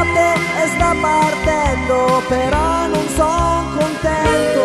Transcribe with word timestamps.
notte 0.00 0.34
e 0.62 0.68
sta 0.74 0.94
partendo, 1.00 2.22
però 2.28 2.86
non 2.86 3.06
son 3.14 3.78
contento. 3.78 4.64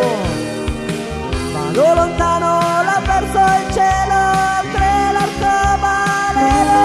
Vado 1.53 1.93
lontano, 1.93 2.59
l'ha 2.87 3.01
perso 3.03 3.39
il 3.59 3.67
cielo, 3.73 4.17
oltre 4.59 4.89
l'arcobaleno. 5.15 6.77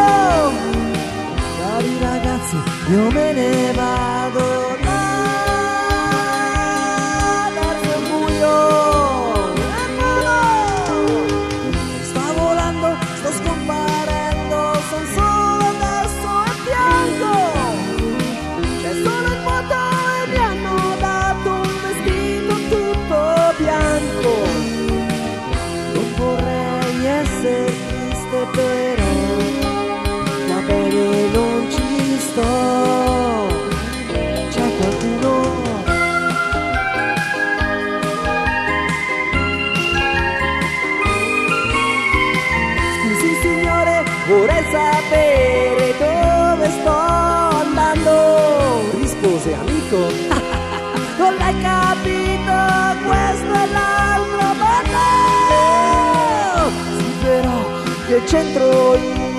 Cari 1.59 1.93
ragazzi, 2.01 2.57
io 2.89 3.11
me 3.11 3.33
ne 3.33 3.73
vado 3.73 3.80
vorrei 44.61 44.71
sapere 44.71 45.95
dove 45.99 46.71
sto 46.71 46.91
andando. 46.91 48.91
Rispose 48.99 49.55
amico, 49.55 49.97
non 51.19 51.35
l'hai 51.37 51.59
capito, 51.61 52.53
questo 53.07 53.53
è 53.53 53.67
l'altro 53.73 54.55
mondo. 54.61 55.01
Sì 56.99 57.11
però, 57.23 57.59
che 58.07 58.23
c'entro 58.25 58.95
io? 58.97 59.30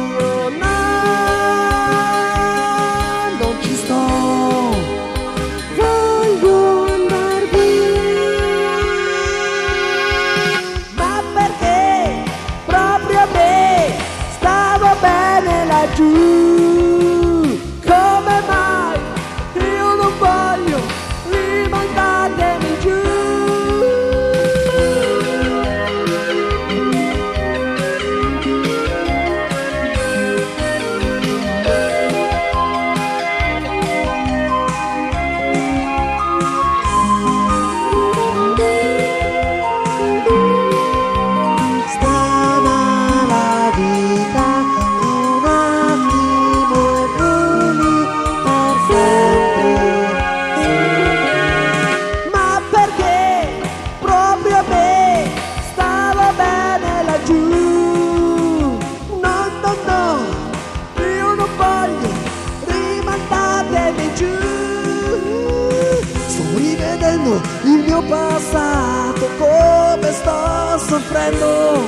Rivedendo 67.21 67.42
il 67.64 67.83
mio 67.86 68.02
passato, 68.04 69.27
come 69.37 70.11
sto 70.11 70.77
soffrendo. 70.77 71.80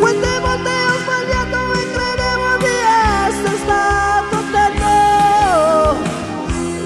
Quante 0.00 0.40
volte 0.40 0.70
ho 0.70 0.94
sbagliato 1.02 1.72
e 1.72 1.90
credevo 1.92 2.56
di 2.58 2.74
essere 3.28 3.56
stato. 3.58 4.36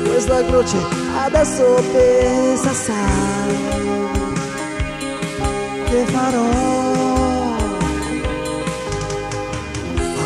Questa 0.05 0.45
croce 0.45 0.78
adesso 1.25 1.65
pesa 1.93 2.71
assai. 2.71 3.59
Che 5.84 6.05
farò? 6.07 6.49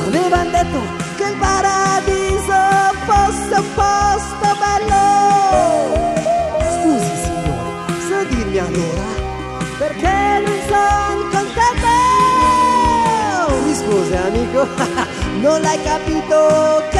Avevano 0.06 0.50
detto 0.50 1.03
Rispose 13.84 14.16
amico, 14.16 14.66
non 15.42 15.60
l'hai 15.60 15.78
capito 15.82 16.93